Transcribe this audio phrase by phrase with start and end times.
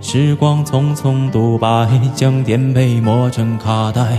[0.00, 4.18] 时光匆匆独白，将颠沛磨成卡带，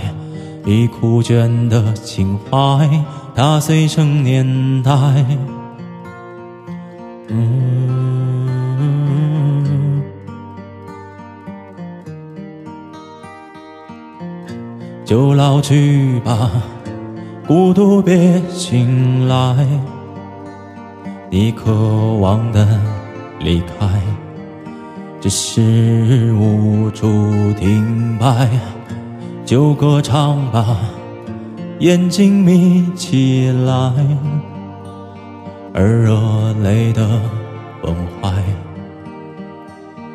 [0.66, 2.88] 已枯卷的情怀，
[3.36, 4.92] 踏碎成年代。
[7.28, 7.62] 嗯，
[15.04, 16.52] 就老去吧，
[17.48, 19.68] 孤独别醒来，
[21.30, 21.74] 你渴
[22.20, 22.80] 望的。
[23.44, 23.88] 离开，
[25.22, 27.08] 只是无处
[27.54, 28.50] 停摆，
[29.46, 30.76] 就歌唱吧，
[31.78, 33.94] 眼睛眯起来，
[35.74, 37.08] 而热泪的
[37.84, 38.34] 崩坏，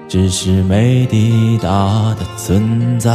[0.08, 1.69] 只是没抵达
[2.19, 3.14] 的存在。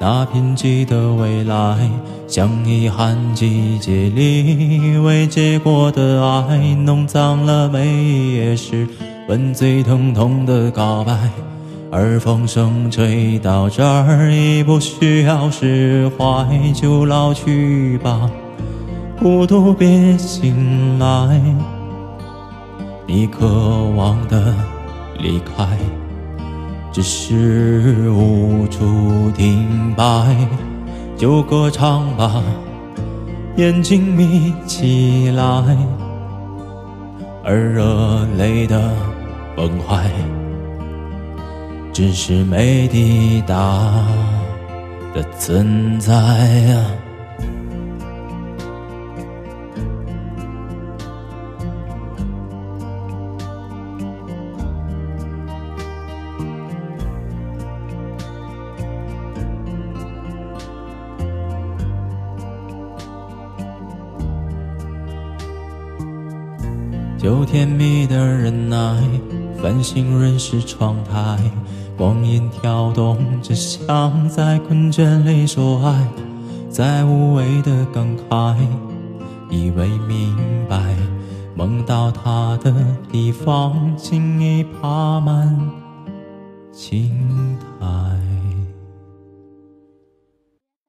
[0.00, 1.90] 那贫瘠的未来，
[2.26, 8.86] 像遗憾季节里未结果的爱，弄脏了每一页诗，
[9.28, 11.16] 吻最疼痛的告白。
[11.90, 18.28] 而风声吹到这儿，已不需要释怀，就老去吧，
[19.20, 21.40] 孤独别醒来，
[23.06, 23.46] 你渴
[23.96, 24.52] 望的
[25.20, 25.64] 离开。
[26.94, 30.36] 只是无处停摆，
[31.16, 32.40] 就歌唱吧，
[33.56, 35.44] 眼睛眯起来，
[37.42, 38.92] 而热泪的
[39.56, 40.08] 崩坏，
[41.92, 43.56] 只是没抵达
[45.12, 47.03] 的存在啊。
[67.24, 68.76] 有甜蜜的忍耐，
[69.56, 71.38] 繁星润湿窗台，
[71.96, 76.06] 光阴跳动着，像在困倦里说爱，
[76.68, 78.54] 在无谓的感慨，
[79.48, 80.36] 以为明
[80.68, 80.94] 白，
[81.54, 82.74] 梦到他的
[83.10, 85.58] 地方，轻易爬满
[86.72, 88.03] 青苔。